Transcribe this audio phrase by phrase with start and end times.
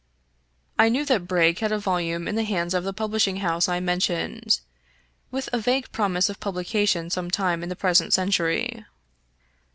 [0.79, 3.69] I knew that Brake had a volume in the hands of the pub lishing house
[3.69, 4.59] I mentioned,
[5.29, 8.83] with a vague promise of publica tion some time in the present century.